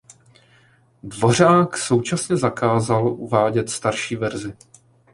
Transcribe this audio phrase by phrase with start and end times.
[1.03, 4.53] Dvořák současně zakázal uvádět starší verzi.